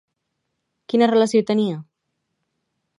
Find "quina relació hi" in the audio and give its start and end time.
0.93-1.47